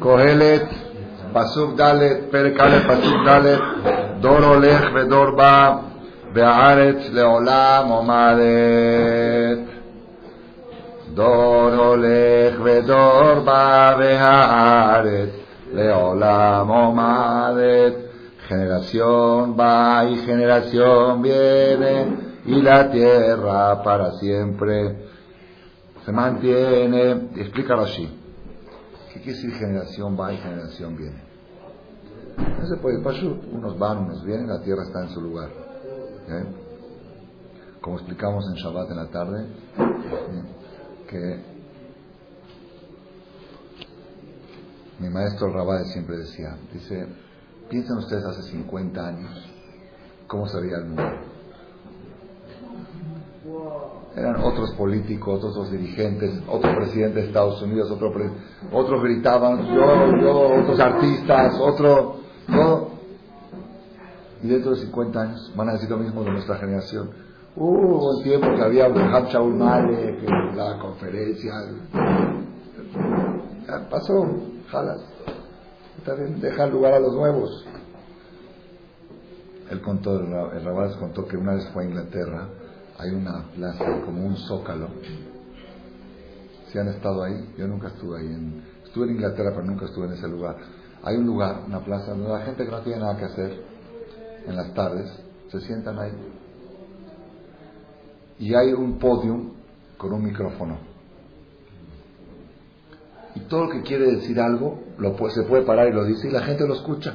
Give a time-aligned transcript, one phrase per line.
[0.00, 0.68] Kohelet,
[1.32, 3.60] Pasuk Dalet, Perkale Pasuk Dalet,
[4.20, 5.82] Dor Olech Vedor Ba,
[6.34, 9.76] Be'aretz Leolam Omadet.
[11.16, 15.30] דור הולך ודור בא והארץ
[15.72, 17.94] לעולם עומדת.
[18.48, 21.94] Generación va y generación viene
[22.44, 24.76] y la tierra para siempre
[26.04, 27.30] se mantiene.
[27.34, 28.06] Explícalo así.
[29.21, 31.21] ¿Qué quiere decir generación va y generación viene?
[32.59, 32.97] No se puede,
[33.51, 35.51] unos van, unos vienen, la tierra está en su lugar.
[37.81, 39.45] Como explicamos en Shabbat en la tarde,
[41.07, 41.39] que
[44.97, 47.05] mi maestro Rabade siempre decía, dice,
[47.69, 49.51] piensen ustedes hace 50 años,
[50.25, 51.30] ¿cómo sería el mundo?
[54.15, 58.11] Eran otros políticos, otros dirigentes, otro presidente de Estados Unidos, otro
[58.71, 62.17] otros gritaban, yo, yo, otros artistas, otro,
[64.43, 67.09] Y dentro de 50 años van a decir lo mismo de nuestra generación
[67.55, 70.23] Hubo un tiempo que había un Shaul Malek,
[70.55, 71.53] la conferencia.
[73.89, 74.25] Pasó,
[74.69, 75.01] jalas.
[76.39, 77.65] deja lugar a los nuevos.
[79.69, 82.47] Él contó, el Rabás contó que una vez fue a Inglaterra,
[83.01, 84.89] hay una plaza como un zócalo.
[86.71, 88.27] Si han estado ahí, yo nunca estuve ahí.
[88.27, 90.57] En, estuve en Inglaterra, pero nunca estuve en ese lugar.
[91.03, 93.63] Hay un lugar, una plaza, donde la gente que no tiene nada que hacer
[94.45, 95.11] en las tardes
[95.49, 96.11] se sientan ahí
[98.41, 99.51] y hay un podium
[99.97, 100.79] con un micrófono.
[103.35, 106.31] Y todo el que quiere decir algo lo se puede parar y lo dice y
[106.31, 107.13] la gente lo escucha.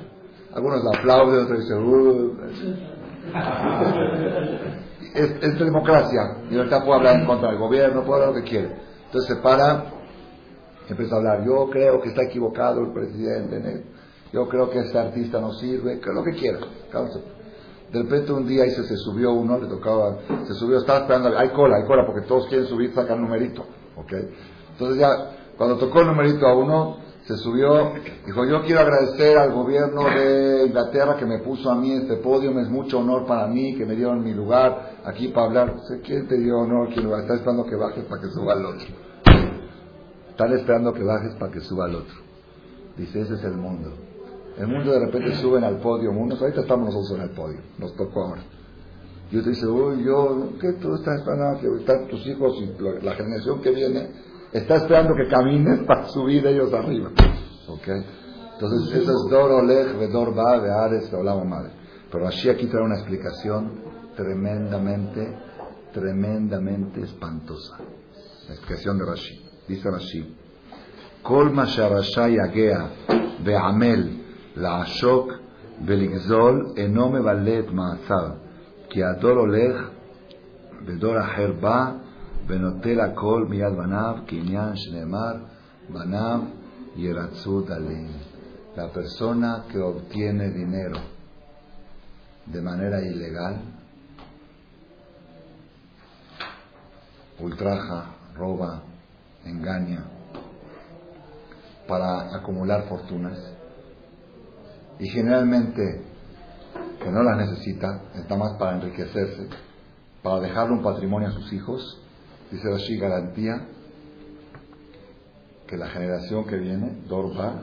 [0.55, 2.33] Algunos lo aplauden, otros dicen, uh".
[5.17, 6.39] es, democracia.
[6.51, 8.77] Y ahorita puede hablar en contra del gobierno, puede hablar lo que quiere.
[9.07, 9.93] Entonces se para
[10.89, 11.45] empieza a hablar.
[11.45, 13.85] Yo creo que está equivocado el presidente.
[14.33, 16.01] Yo creo que este artista no sirve.
[16.01, 16.59] Que lo que quiera.
[17.93, 21.51] De repente un día se, se subió uno, le tocaba, se subió, estaba esperando, hay
[21.51, 23.63] cola, hay cola, porque todos quieren subir, sacan numerito,
[23.97, 24.13] ¿ok?
[24.73, 26.97] Entonces ya, cuando tocó el numerito a uno,
[27.27, 27.93] se subió,
[28.25, 32.57] dijo, yo quiero agradecer al gobierno de Inglaterra que me puso a mí este podio,
[32.61, 35.77] es mucho honor para mí, que me dieron mi lugar aquí para hablar.
[36.05, 36.89] ¿Quién te dio honor?
[36.95, 38.87] ¿Quién Está esperando que bajes para que suba al otro.
[40.31, 42.15] Están esperando que bajes para que suba al otro.
[42.97, 43.93] Dice, ese es el mundo.
[44.59, 47.95] El mundo de repente suben al podio, unos, ahorita estamos nosotros en el podio, nos
[47.97, 48.43] tocó ahora.
[49.33, 51.61] Y te dice, uy, yo, ¿qué tú estás esperando?
[51.61, 54.11] Que están tus hijos y la generación que viene
[54.57, 57.11] Está esperando que camines para subir ellos arriba.
[57.69, 57.89] ¿Ok?
[58.55, 61.73] Entonces, eso es Dor Olej, Vedor Ba, Veares, Olama Madre.
[62.11, 63.83] Pero así aquí trae una explicación
[64.17, 65.37] tremendamente,
[65.93, 67.77] tremendamente espantosa.
[68.49, 69.45] La explicación de Rashi.
[69.69, 70.37] Dice Rashi,
[71.23, 72.91] Kol Masharasha Yagea,
[73.45, 74.23] Beamel,
[74.55, 75.35] La Ashok,
[75.81, 78.39] Beligzol, Enome Valet Maazar,
[78.89, 79.77] Ki Ador Olej,
[80.87, 82.06] Vedor Aher Ba,
[82.47, 85.41] Benotela Kol Miad Banav, Kinyan Shnemar,
[85.89, 86.45] Banav
[86.97, 88.09] Yeratzu Dalin.
[88.77, 91.01] La persona que obtiene dinero
[92.47, 93.61] de manera ilegal,
[97.41, 98.83] ultraja, roba,
[99.45, 100.05] engaña,
[101.89, 103.39] para acumular fortunas,
[104.99, 106.03] y generalmente
[107.03, 109.49] que no las necesita, está más para enriquecerse,
[110.23, 112.03] para dejarle un patrimonio a sus hijos,
[112.51, 113.69] dice así garantía
[115.67, 117.63] que la generación que viene, Dorba,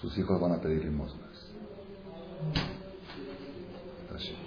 [0.00, 1.28] sus hijos van a pedir limosnas.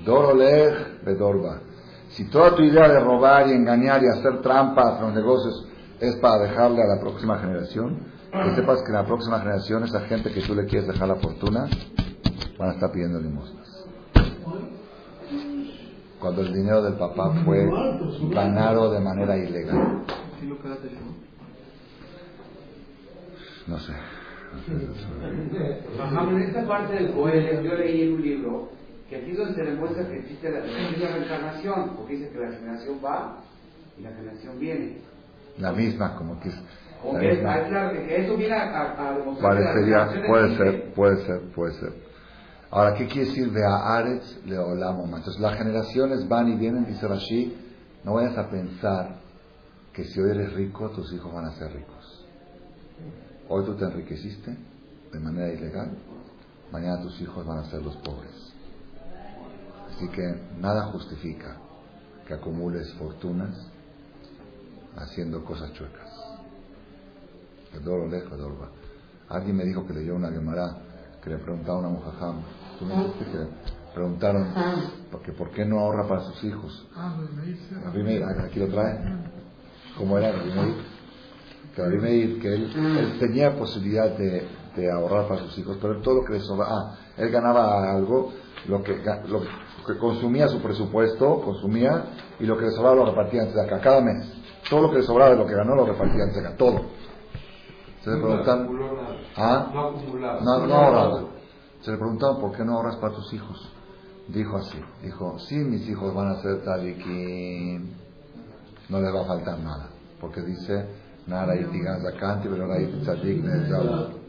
[0.05, 1.59] Dorolej Bedorba.
[2.09, 5.67] Si toda tu idea de robar y engañar y hacer trampas en los negocios
[5.99, 7.99] es para dejarle a la próxima generación,
[8.31, 11.15] que sepas que en la próxima generación esa gente que tú le quieres dejar la
[11.15, 11.67] fortuna
[12.57, 13.70] van a estar pidiendo limosnas.
[16.21, 17.67] Cuando el dinero del papá fue
[18.29, 20.03] ganado de manera ilegal.
[23.67, 23.93] No sé.
[25.97, 28.69] En esta parte del Coelho yo leí en un libro
[29.09, 32.99] que aquí es donde se demuestra que existe la, reencarnación, porque dice que la generación
[33.03, 33.39] va
[33.97, 34.97] y la generación viene.
[35.57, 36.55] La misma, como que es
[39.41, 42.10] Parecería, puede ser, puede ser, puede ser.
[42.71, 45.03] Ahora, ¿qué quiere decir de Aretz Leolamo?
[45.03, 47.53] Entonces, las generaciones van y vienen, dice Rashi,
[48.05, 49.19] no vayas a pensar
[49.91, 52.25] que si hoy eres rico, tus hijos van a ser ricos.
[53.49, 54.57] Hoy tú te enriqueciste
[55.11, 55.91] de manera ilegal,
[56.71, 58.53] mañana tus hijos van a ser los pobres.
[59.89, 61.57] Así que nada justifica
[62.25, 63.67] que acumules fortunas
[64.95, 66.09] haciendo cosas chuecas.
[67.73, 68.69] Va.
[69.27, 70.77] Alguien me dijo que leyó una Gemara
[71.21, 72.41] que le preguntaba a una mujajam.
[72.81, 74.47] Tú me dijiste que preguntaron
[75.11, 76.87] porque por qué no ahorra para sus hijos.
[77.93, 78.99] Meir, aquí lo trae.
[79.99, 80.75] ¿Cómo era Meir?
[81.75, 86.15] Que Meir, que él, él tenía posibilidad de, de ahorrar para sus hijos, pero todo
[86.15, 88.33] lo que le sobraba, ah, él ganaba algo,
[88.67, 89.41] lo que, lo
[89.85, 92.05] que consumía su presupuesto, consumía,
[92.39, 94.25] y lo que le sobraba lo repartía antes de acá, cada mes.
[94.67, 96.81] Todo lo que le sobraba de lo que ganó lo repartía antes de acá, todo.
[98.03, 98.67] Se le preguntan,
[99.37, 99.69] ¿ah?
[99.71, 100.41] No acumulado.
[100.41, 101.30] No, no ahorraba.
[101.81, 103.73] Se le preguntaban por qué no ahorras para tus hijos.
[104.27, 107.95] Dijo así, dijo, sí, mis hijos van a ser taliquín,
[108.87, 109.89] no les va a faltar nada,
[110.19, 110.85] porque dice,
[111.27, 114.21] nada y digan zakanti, pero nada y tzadik nezau".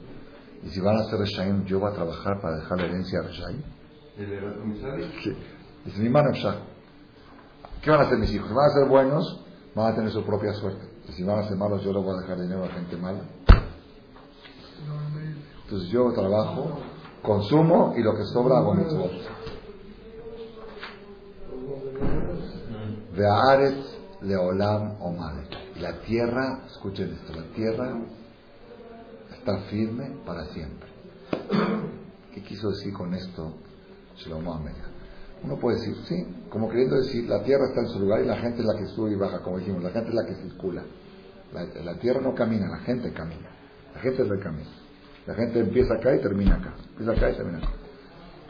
[0.64, 3.22] Y si van a ser reshaim, yo voy a trabajar para dejar la herencia a
[3.22, 3.62] reshaim.
[5.22, 5.36] Sí.
[5.84, 6.30] Dice, mi mano
[7.82, 8.48] ¿Qué van a hacer mis hijos?
[8.48, 9.44] Si van a ser buenos,
[9.74, 10.86] van a tener su propia suerte.
[11.08, 13.22] Y si van a ser malos, yo les voy a dejar dinero a gente mala.
[15.64, 16.78] Entonces yo trabajo,
[17.22, 19.12] consumo y lo que sobra hago mitzvot.
[23.16, 25.46] De Aretz Leolam Omade.
[25.76, 27.98] Y la tierra, escuchen esto, la tierra
[29.38, 30.88] está firme para siempre.
[32.34, 33.54] ¿Qué quiso decir con esto
[34.16, 34.92] Shlomo Amelech?
[35.44, 38.36] Uno puede decir, sí, como queriendo decir, la tierra está en su lugar y la
[38.36, 40.84] gente es la que sube y baja, como dijimos, la gente es la que circula.
[41.52, 43.50] La, la tierra no camina, la gente camina.
[43.94, 44.70] La gente es el camino.
[45.26, 46.74] La gente empieza acá y termina acá.
[46.90, 47.72] Empieza acá y termina acá.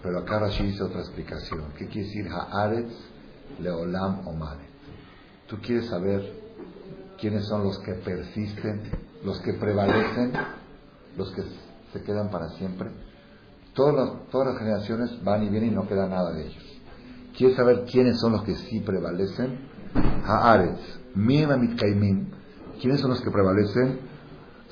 [0.02, 1.64] Pero acá Rashi hizo otra explicación.
[1.76, 2.92] ¿Qué quiere decir Haaretz
[3.60, 4.66] Leolam Omade?
[5.46, 6.32] Tú quieres saber
[7.20, 8.82] quiénes son los que persisten,
[9.24, 10.32] los que prevalecen,
[11.16, 11.42] los que
[11.92, 12.90] se quedan para siempre.
[13.74, 13.94] Todas
[14.32, 16.80] las, generaciones van y vienen y no queda nada de ellos.
[17.36, 19.68] ¿Quieres saber quiénes son los que sí prevalecen?
[20.24, 20.80] Haaretz,
[21.14, 22.32] Mim Mitkaimin.
[22.80, 24.00] ¿Quiénes son los que prevalecen?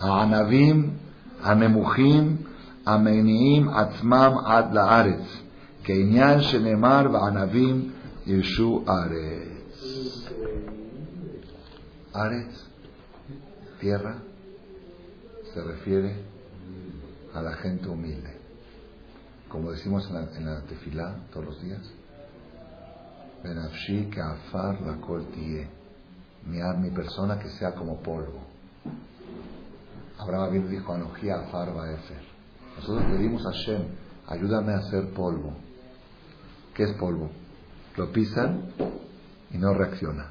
[0.00, 0.99] Anavim,
[1.42, 2.38] Anemuchim,
[2.87, 5.28] Ameniim, Atzmam, Ad Laaretz.
[5.84, 7.92] Keinyan Shenemar, Anavim,
[8.26, 10.31] Yeshu Aretz.
[12.12, 12.66] Aretz,
[13.81, 14.16] tierra,
[15.54, 16.14] se refiere
[17.34, 18.36] a la gente humilde.
[19.48, 21.81] Como decimos en la, en la tefilá todos los días,
[23.43, 25.66] Benafshi que afar la kol tie.
[26.46, 28.40] Mi, mi persona que sea como polvo.
[30.20, 31.87] Abraham Avinu dijo, Anoji afar va
[32.76, 33.82] Nosotros pedimos a Shem,
[34.26, 35.55] ayúdame a hacer polvo.
[36.75, 37.31] ¿Qué es polvo?
[37.96, 38.72] Lo pisan
[39.50, 40.28] y no reacciona.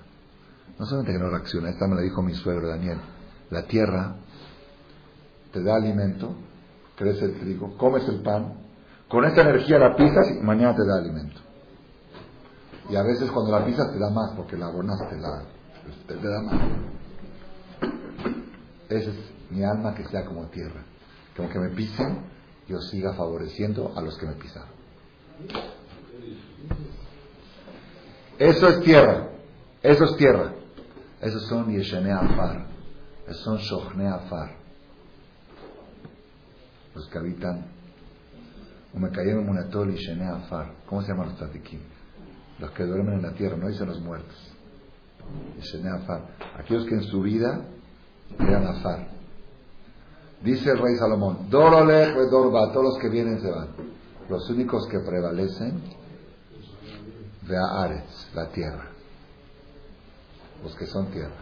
[0.77, 2.99] No solamente que no reacciona, esta me la dijo mi suegro Daniel.
[3.49, 4.15] La tierra
[5.51, 6.35] te da alimento,
[6.95, 8.53] crece el trigo, comes el pan,
[9.07, 11.41] con esta energía la pisas y mañana te da alimento.
[12.89, 15.43] Y a veces cuando la pisas te da más porque la abonaste, la,
[16.07, 16.61] te, da más.
[18.89, 20.83] Esa es mi alma que sea como tierra.
[21.35, 22.19] Que aunque me pisen,
[22.67, 24.69] yo siga favoreciendo a los que me pisaron.
[28.37, 29.29] Eso es tierra.
[29.81, 30.53] Eso es tierra.
[31.21, 32.67] Esos son Yeshene Afar.
[33.27, 34.51] Esos son Shochne Afar.
[36.95, 37.65] Los que habitan.
[38.93, 40.73] Umekayem Munatol Yeshene Afar.
[40.85, 41.81] ¿Cómo se llaman los tatikim?
[42.59, 44.53] Los que duermen en la tierra, no dicen los muertos.
[45.57, 46.21] Yeshene Afar.
[46.57, 47.65] Aquellos que en su vida
[48.39, 49.18] eran Afar.
[50.43, 53.67] Dice el rey Salomón, Dorolech Dorba, todos los que vienen se van.
[54.29, 55.81] Los únicos que prevalecen,
[57.41, 58.85] de Aretz, la tierra.
[60.63, 61.35] Los que son tierra.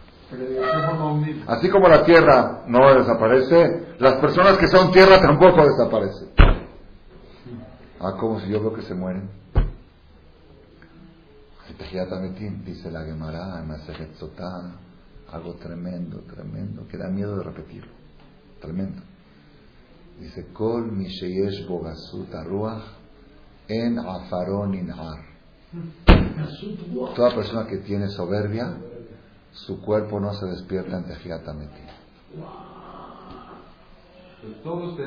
[1.48, 6.30] Así como la tierra no desaparece, las personas que son tierra tampoco desaparecen.
[8.00, 9.30] Ah, como si yo veo que se mueren.
[12.66, 13.64] Dice la Gemara,
[15.32, 17.97] algo tremendo, tremendo, que da miedo de repetirlo.
[18.60, 19.02] Tremendo.
[20.20, 22.34] Dice, Kol misheyesh bogasut
[23.68, 25.20] en afaron inhar.
[27.16, 28.78] Toda persona que tiene soberbia,
[29.52, 31.82] su cuerpo no se despierta en tejiatameti.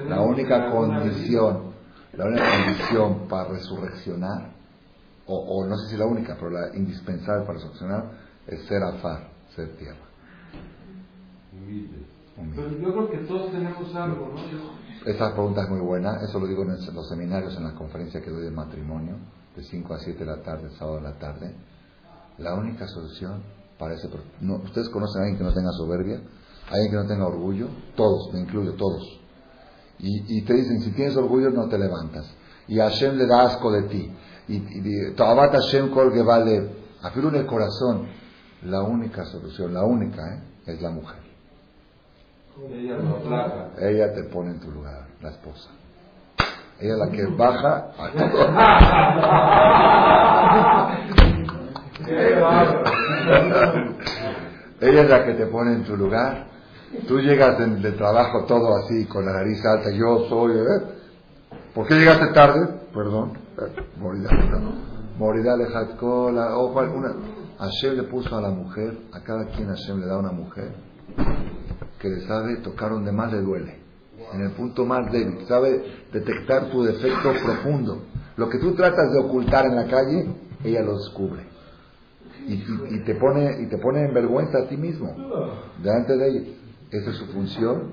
[0.09, 1.73] La única condición,
[2.13, 4.53] la única condición para resurreccionar,
[5.27, 8.11] o, o, no sé si la única, pero la indispensable para resurreccionar,
[8.47, 10.11] es ser afar, ser tierra.
[12.41, 12.63] Humilde.
[12.63, 14.81] Pero yo creo que todos tenemos algo, ¿no?
[15.07, 18.31] Esa pregunta es muy buena, eso lo digo en los seminarios, en la conferencia que
[18.31, 19.17] doy de matrimonio,
[19.57, 21.55] de 5 a 7 de la tarde, sábado de la tarde.
[22.39, 23.43] La única solución
[23.79, 26.21] para ese no, ¿Ustedes conocen a alguien que no tenga soberbia?
[26.71, 27.69] ¿Alguien que no tenga orgullo?
[27.97, 29.03] Todos, me incluyo, todos.
[29.99, 32.31] Y, y te dicen, si tienes orgullo no te levantas.
[32.69, 34.13] Y Hashem le da asco de ti.
[34.49, 38.07] Y Tabat Hashem kol vale Afirma el corazón.
[38.65, 40.43] La única solución, la única, ¿eh?
[40.67, 41.30] es la mujer.
[43.79, 45.71] Ella te pone en tu lugar, la esposa.
[46.79, 47.87] Ella es la que baja.
[54.81, 56.49] Ella es la que te pone en tu lugar.
[57.07, 59.91] Tú llegas de trabajo todo así, con la nariz alta.
[59.93, 60.53] Yo soy.
[60.53, 60.83] ¿eh?
[61.75, 62.81] ¿Por qué llegaste tarde?
[62.93, 63.39] Perdón.
[63.59, 64.31] Eh, Morirá.
[65.17, 65.57] Morirá.
[67.59, 70.73] Hashem le puso a la mujer, a cada quien Hashem le da una mujer
[72.01, 73.79] que le sabe tocar donde más le duele,
[74.33, 78.03] en el punto más débil, sabe detectar tu defecto profundo.
[78.37, 81.47] Lo que tú tratas de ocultar en la calle, ella lo descubre.
[82.47, 85.15] Y, y, te pone y te pone en vergüenza a ti mismo
[85.83, 86.49] delante de ella.
[86.91, 87.93] Esa es su función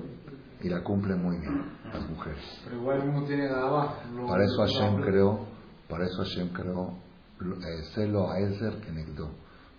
[0.62, 2.42] y la cumple muy bien las mujeres.
[2.64, 3.94] Pero igual uno tiene nada
[4.26, 5.40] Para eso Hashem creó,
[5.88, 6.94] para eso Hashem creó
[7.40, 9.30] eh, celo a Ezer que negó.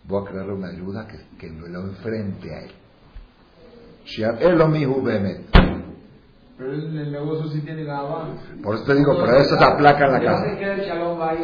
[0.06, 2.72] Voy a crearle una ayuda que, que lo enfrente a él.
[6.58, 8.02] Pero el negocio sí tiene la
[8.62, 10.46] Por eso te digo, pero eso se aplaca en la casa.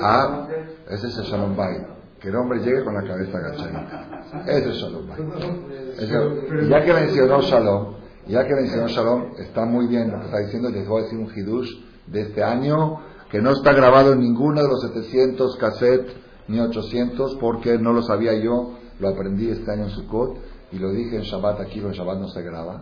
[0.01, 0.47] Ah,
[0.89, 1.77] ese es el Shalom Bay.
[2.19, 4.43] Que el hombre llegue con la cabeza agachadita.
[4.45, 6.69] Ese es Shalom Bay.
[6.69, 7.95] Ya que mencionó Shalom,
[8.27, 10.69] ya que mencionó Shalom, está muy bien lo que está diciendo.
[10.69, 11.69] Les voy a decir un hidush
[12.07, 12.99] de este año
[13.31, 16.13] que no está grabado en ninguno de los 700 cassettes
[16.47, 20.91] ni 800 porque no lo sabía yo, lo aprendí este año en Sukkot y lo
[20.91, 22.81] dije en Shabbat, aquí en Shabbat no se graba,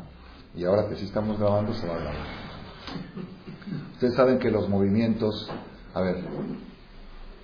[0.56, 2.28] y ahora que sí estamos grabando se va a grabar.
[3.94, 5.48] Ustedes saben que los movimientos,
[5.94, 6.24] a ver,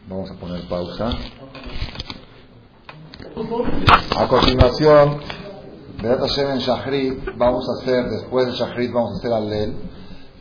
[0.09, 1.11] vamos a poner pausa.
[4.17, 5.19] A continuación,
[6.01, 9.75] en Shahrit, vamos a hacer, después de Shahrit vamos a hacer Allel,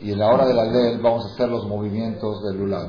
[0.01, 2.89] y en la hora del Allel vamos a hacer los movimientos del Lulav.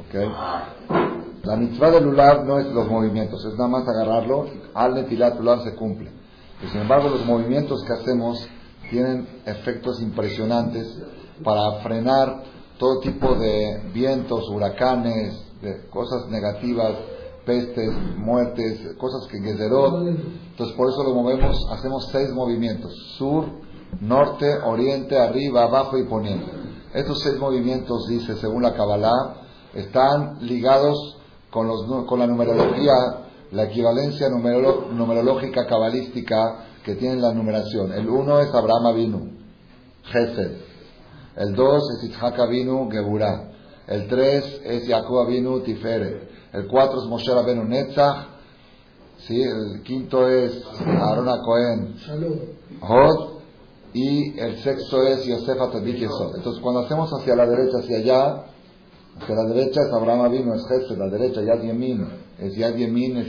[0.00, 1.19] ¿Ok?
[1.42, 5.74] La mitzvah del lulav no es los movimientos, es nada más agarrarlo, al netilat se
[5.74, 6.10] cumple.
[6.70, 8.46] sin embargo, los movimientos que hacemos
[8.90, 10.86] tienen efectos impresionantes
[11.42, 12.42] para frenar
[12.78, 16.92] todo tipo de vientos, huracanes, de cosas negativas,
[17.46, 20.08] pestes, muertes, cosas que Gezerot.
[20.08, 23.46] Entonces, por eso lo movemos, hacemos seis movimientos: sur,
[24.00, 26.50] norte, oriente, arriba, abajo y poniente.
[26.92, 29.36] Estos seis movimientos, dice según la Kabbalah,
[29.74, 31.16] están ligados
[31.50, 32.94] con, los, con la numerología,
[33.52, 37.92] la equivalencia numerológica cabalística que tiene la numeración.
[37.92, 39.32] El uno es Abraham Avinu,
[40.04, 40.52] Gesed.
[41.36, 43.50] El dos es Yitzhak Avinu, Geburah.
[43.86, 46.30] El tres es Jacob Avinu, Tiferet.
[46.52, 48.26] El cuatro es Moshe Rabenu, Netzach.
[49.18, 49.40] ¿Sí?
[49.42, 51.94] El quinto es Aaron Cohen,
[52.80, 53.40] Hod.
[53.92, 58.44] Y el sexto es Yosef Atadik Entonces, cuando hacemos hacia la derecha, hacia allá,
[59.18, 62.06] Hacia la derecha es Abraham vino, es Gesed, la derecha Yad Yemin,
[62.38, 63.28] es Yad Yemin, es,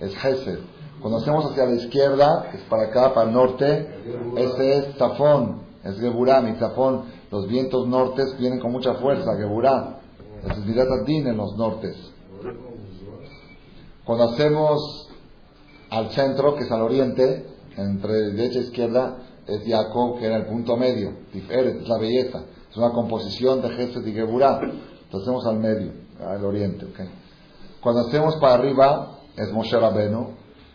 [0.00, 0.58] es.
[1.00, 3.88] Cuando hacemos hacia la izquierda, es para acá, para el norte,
[4.36, 10.00] ese es Zafón, es Geburah, mi Zafón, los vientos nortes vienen con mucha fuerza, Geburah,
[10.44, 11.96] es Mirat en los nortes.
[14.04, 15.08] Cuando hacemos
[15.90, 20.46] al centro, que es al oriente, entre derecha e izquierda, es Jacob, que era el
[20.46, 24.60] punto medio, es la belleza, es una composición de Gesed y Geburah.
[25.10, 25.92] Lo hacemos al medio,
[26.26, 26.84] al oriente.
[26.84, 27.08] ¿okay?
[27.80, 30.34] Cuando hacemos para arriba es Moshe Rabenu.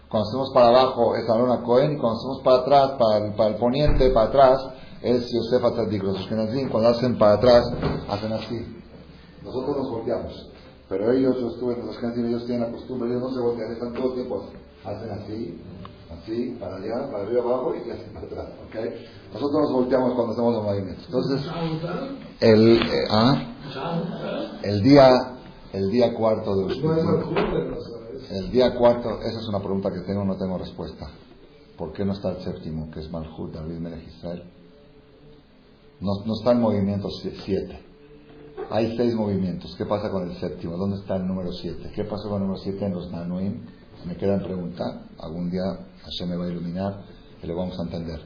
[0.09, 1.97] Cuando hacemos para abajo es Aaron Cohen.
[1.97, 4.59] Cuando hacemos para atrás, para el, para el poniente, para atrás,
[5.01, 6.03] es Yosef Atzadik.
[6.03, 7.63] Los Ashkenazim, cuando hacen para atrás,
[8.09, 8.77] hacen así.
[9.43, 10.49] Nosotros nos volteamos.
[10.89, 13.71] Pero ellos, yo estuve en los Ashkenazim, ellos tienen la costumbre, ellos no se voltean,
[13.71, 14.57] están todo el tiempo así.
[14.85, 15.61] Hacen así,
[16.11, 18.47] así, para allá, para arriba, abajo y hacen para atrás.
[18.67, 19.05] ¿okay?
[19.33, 21.05] Nosotros nos volteamos cuando hacemos los movimientos.
[21.05, 21.51] Entonces,
[22.39, 23.52] el, eh, ¿ah?
[24.63, 25.09] El día,
[25.73, 26.73] el día cuarto de
[28.29, 31.07] el día cuarto, esa es una pregunta que tengo, no tengo respuesta.
[31.77, 34.43] ¿Por qué no está el séptimo, que es Malhut, David Melech Israel?
[35.99, 37.09] No, no está el movimiento
[37.45, 37.79] siete.
[38.69, 39.75] Hay seis movimientos.
[39.77, 40.77] ¿Qué pasa con el séptimo?
[40.77, 41.91] ¿Dónde está el número siete?
[41.95, 43.65] ¿Qué pasa con el número siete en los Nanuim?
[44.05, 45.07] Me quedan preguntar.
[45.19, 45.63] Algún día
[46.03, 47.03] Hashem me va a iluminar
[47.41, 48.21] y lo vamos a entender.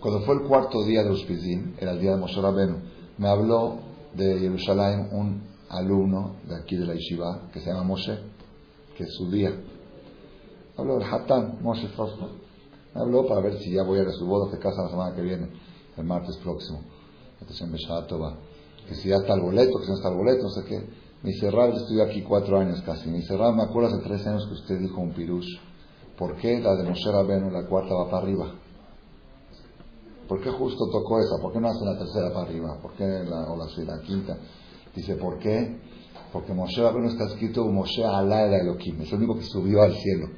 [0.00, 2.76] Cuando fue el cuarto día de Uspizim, era el día de Moshe Rabenu,
[3.18, 3.78] me habló
[4.16, 8.18] de Jerusalén un alumno de aquí de la Yeshiva que se llama Moshe,
[8.96, 9.52] que es su día.
[10.76, 11.88] Habló del Hatán, Moshe.
[12.94, 14.90] Me habló para ver si ya voy a ir a su boda de casa la
[14.90, 15.50] semana que viene,
[15.96, 16.80] el martes próximo.
[18.88, 20.78] Que si ya está el boleto, que si no está el boleto, no sé qué.
[21.22, 23.08] Me dice, Rab, estuve aquí cuatro años casi.
[23.08, 25.58] Me me acuerdo hace tres años que usted dijo un pirush.
[26.16, 28.54] ¿Por qué la de Moshe Rabenu, la cuarta, va para arriba?
[30.28, 31.40] ¿Por qué justo tocó esa?
[31.40, 32.78] ¿Por qué no hace la tercera para arriba?
[32.82, 34.36] ¿Por qué la, o la, quinta?
[34.94, 35.78] Dice, ¿por qué?
[36.32, 39.00] Porque Moshe Rabbeinu está escrito Moshe Alá era Elohim.
[39.02, 40.28] Es el único que subió al cielo.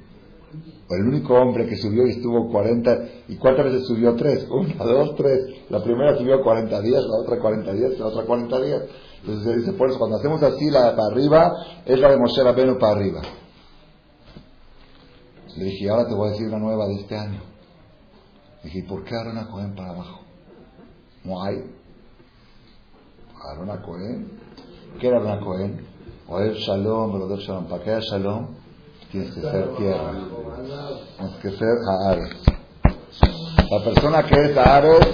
[0.90, 4.14] El único hombre que subió y estuvo 40, ¿y cuántas veces subió?
[4.16, 5.38] Tres, una, dos, tres.
[5.68, 8.82] La primera subió 40 días, la otra 40 días, la otra 40 días.
[9.20, 11.52] Entonces se dice, por eso cuando hacemos así, la para arriba,
[11.84, 13.20] es la de Moshe Rabbeinu para arriba.
[15.56, 17.57] Le dije, ahora te voy a decir una nueva de este año.
[18.68, 20.20] Dije, ¿por qué Aaron Cohen para abajo?
[21.24, 21.56] No hay.
[23.50, 24.30] Aaron Cohen.
[25.00, 25.86] ¿Qué era Aaron Cohen?
[26.28, 27.64] Oer Shalom, Broder Shalom.
[27.64, 28.48] Para haya Shalom,
[29.10, 30.12] tienes que ser tierra.
[31.16, 32.36] Tienes que ser Haaretz.
[33.70, 35.06] La persona que es Haaretz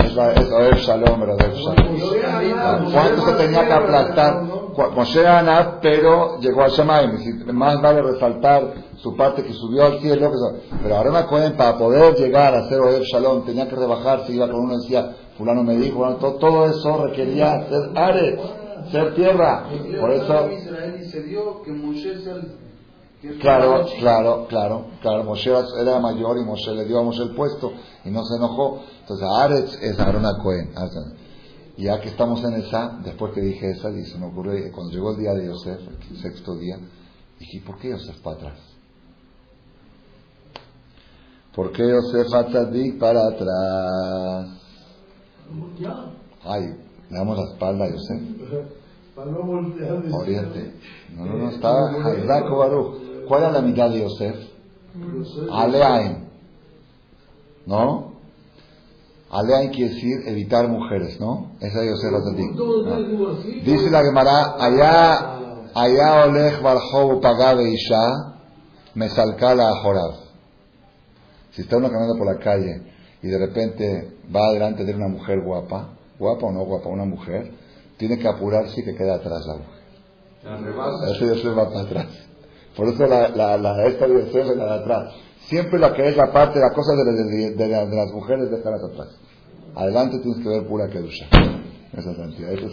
[0.00, 2.92] es, Oer Shalom, Broder Shalom.
[2.94, 4.42] ¿Cuánto se tenía que aplastar?
[4.94, 7.44] Moshe Anat, pero llegó a Shemaim.
[7.52, 10.30] Más vale resaltar su parte que subió al cielo.
[10.30, 10.76] Que...
[10.82, 14.32] Pero ahora Cohen, para poder llegar a ser Oer Shalom, tenía que rebajarse.
[14.32, 18.40] Iba con uno y decía, Fulano me dijo, bueno, todo, todo, eso requería ser Ares,
[18.90, 19.66] ser tierra.
[20.00, 20.48] Por eso.
[23.40, 25.24] Claro, claro, claro, claro.
[25.24, 27.72] Moshe era mayor y Moshe le dio a Moshe el puesto
[28.04, 28.82] y no se enojó.
[29.00, 30.70] Entonces, Ares es Aarón Cohen.
[31.76, 34.92] Y ya que estamos en esa, después que dije esa, y se me ocurrió, cuando
[34.92, 36.78] llegó el día de Yosef, el sexto día,
[37.38, 38.75] dije, ¿por qué Yosef para atrás?
[41.56, 44.46] ¿Por qué Yosef Atzadik para atrás?
[46.44, 46.64] Ay,
[47.08, 48.20] le damos la espalda a Yosef.
[50.12, 50.74] Oriente.
[51.16, 52.98] No, no, no, estaba Hazako.
[53.26, 54.36] ¿Cuál era la mitad de Yosef?
[55.50, 56.28] Aleain.
[57.64, 58.12] ¿No?
[59.30, 61.52] Aleain quiere decir evitar mujeres, ¿no?
[61.60, 63.64] Esa es Yosef Atzadik.
[63.64, 65.38] Dice la Gemara, allá,
[65.74, 68.34] allá Olech Barjob Pagabe Isha,
[68.94, 70.25] Mesalkala Ajorab.
[71.56, 72.82] Si está uno caminando por la calle
[73.22, 77.50] y de repente va adelante de una mujer guapa, guapa o no guapa, una mujer,
[77.96, 79.76] tiene que apurarse y que quede atrás la mujer.
[81.14, 82.06] Ese Yosef va para atrás.
[82.76, 85.14] Por eso la, la, la esta Yosef es la de atrás.
[85.48, 88.82] Siempre la que es la parte, la cosa de, de, de, de las mujeres, déjalas
[88.84, 89.08] atrás.
[89.74, 91.26] Adelante tienes que ver pura kedusha.
[91.92, 92.52] Esa santidad.
[92.52, 92.72] Ese es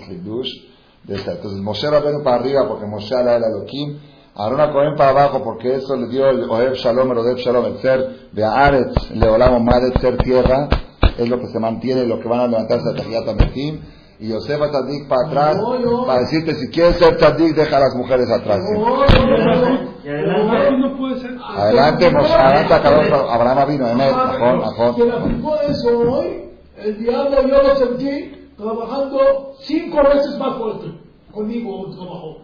[1.06, 1.34] de esta.
[1.34, 4.00] Entonces Moshe Rabbeinu para arriba porque Moshe era el Elohim.
[4.36, 7.78] Aaron Cohen para abajo porque eso le dio el Oev Shalom, el Oev Shalom, el
[7.80, 10.70] ser de Aretz, le volamos Maret, ser tierra,
[11.18, 13.82] es lo que se mantiene, lo que van a levantarse a Tajiyat Ametim.
[14.20, 15.58] Y Yosef Tzadik para atrás,
[16.08, 18.60] para decirte, si quieres ser Tzadik, deja a las mujeres atrás.
[21.56, 24.96] Adelante, adelante, Abraham vino, Emet, Ajón, Ajón.
[24.96, 31.04] Que la aplicó eso hoy, el diablo yo lo sentí trabajando cinco veces más fuerte
[31.34, 32.38] conmigo trabajó.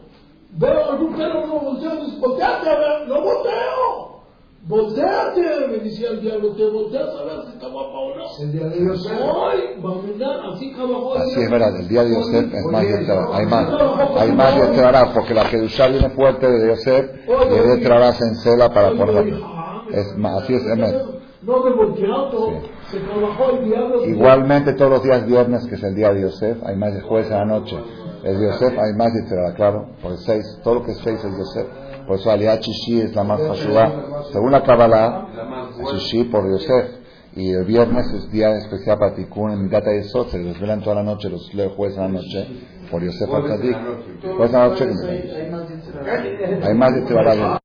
[0.52, 4.20] Veo algún perro no volteo, volteate a ver, no volteo.
[4.68, 8.26] Volteate, me decía el diablo, te volteas a ver si está guapa o no.
[8.40, 9.20] El día de Yosef.
[9.20, 11.14] Hoy, va a mirar, así trabajó.
[11.16, 13.28] Así es verdad, el día de Yosef es más Yetzirah.
[13.32, 13.68] Hay más,
[14.18, 18.74] hay más Yetzirah, porque la Kedushá viene fuerte de Yosef y el Yetzirah se encela
[18.74, 19.86] para ponerla.
[19.92, 21.19] Es más, así es Emet.
[21.42, 22.52] No de volteado,
[22.92, 24.06] se trabajó el diablo.
[24.06, 27.32] Igualmente todos los días viernes, que es el día de Yosef, hay más de jueves
[27.32, 27.78] a la noche.
[28.24, 31.38] De Yosef hay más Yetzirah, claro, por el seis, todo lo que es seis es
[31.38, 31.68] Yosef.
[32.06, 34.24] Por eso Aliyah Chishi es la más Hashuvah.
[34.34, 35.28] Según la Kabbalah,
[35.92, 37.00] Chishi por Yosef.
[37.36, 40.82] Y el viernes es día especial para Tikkun, en Midata y Sot, se los velan
[40.82, 42.48] toda la noche, los jueves a la noche,
[42.92, 43.78] por Yosef Al-Tadik.
[44.36, 44.90] Jueves a la noche,
[46.64, 47.58] hay más Yetzirah.